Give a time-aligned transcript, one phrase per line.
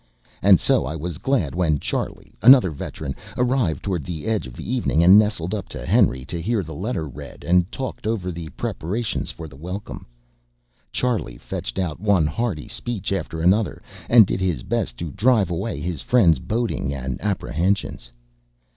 [0.41, 4.67] And so I was glad when Charley, another veteran, arrived toward the edge of the
[4.67, 8.49] evening, and nestled up to Henry to hear the letter read, and talked over the
[8.49, 10.07] preparations for the welcome.
[10.91, 13.79] Charley fetched out one hearty speech after another,
[14.09, 18.09] and did his best to drive away his friend's bodings and apprehensions.